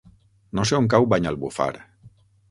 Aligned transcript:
No 0.59 0.63
sé 0.69 0.77
on 0.77 0.87
cau 0.93 1.05
Banyalbufar. 1.13 1.69